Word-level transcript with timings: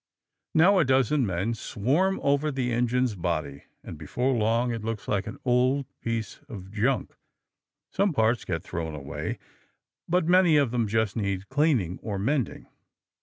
Now 0.55 0.79
a 0.79 0.83
dozen 0.83 1.27
men 1.27 1.53
swarm 1.53 2.19
over 2.23 2.49
the 2.49 2.73
engine's 2.73 3.13
body, 3.13 3.65
and 3.83 3.99
before 3.99 4.33
long 4.33 4.73
it 4.73 4.83
looks 4.83 5.07
like 5.07 5.27
an 5.27 5.37
old 5.45 5.85
piece 6.01 6.39
of 6.49 6.71
junk. 6.71 7.13
Some 7.91 8.11
parts 8.11 8.43
get 8.43 8.63
thrown 8.63 8.95
away. 8.95 9.37
But 10.09 10.25
many 10.25 10.57
of 10.57 10.71
them 10.71 10.87
just 10.87 11.15
need 11.15 11.49
cleaning 11.49 11.99
or 12.01 12.17
mending. 12.17 12.65